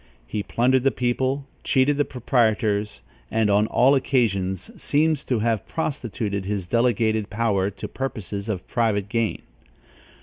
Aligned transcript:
He 0.25 0.41
plundered 0.41 0.81
the 0.81 0.89
people, 0.89 1.45
cheated 1.63 1.97
the 1.97 2.05
proprietors, 2.05 3.01
and 3.29 3.51
on 3.51 3.67
all 3.67 3.93
occasions 3.93 4.71
seems 4.81 5.23
to 5.25 5.37
have 5.37 5.67
prostituted 5.67 6.43
his 6.43 6.65
delegated 6.65 7.29
power 7.29 7.69
to 7.69 7.87
purposes 7.87 8.49
of 8.49 8.67
private 8.67 9.09
gain. 9.09 9.43